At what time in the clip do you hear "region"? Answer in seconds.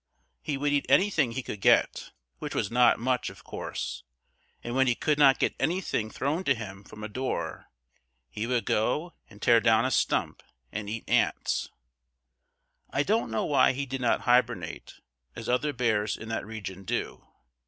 16.47-16.83